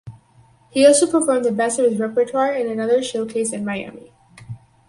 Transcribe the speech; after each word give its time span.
He 0.71 0.83
also 0.83 1.05
performed 1.05 1.45
the 1.45 1.51
best 1.51 1.77
of 1.77 1.85
his 1.91 1.99
repertoire 1.99 2.55
in 2.55 2.67
another 2.67 3.03
showcase 3.03 3.53
in 3.53 3.63
Miami. 3.63 4.11